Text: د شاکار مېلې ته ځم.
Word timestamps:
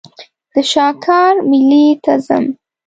د 0.53 0.55
شاکار 0.71 1.35
مېلې 1.49 1.85
ته 2.03 2.13
ځم. 2.25 2.45